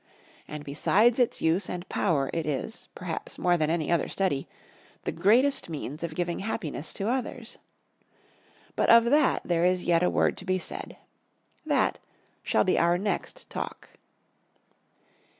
[0.47, 4.47] And besides its use and power it is, perhaps more than any other study,
[5.03, 7.59] the greatest means of giving happiness to others.
[8.75, 10.97] But of that there is yet a word to be said.
[11.67, 11.99] That
[12.41, 13.89] shall be our next Talk.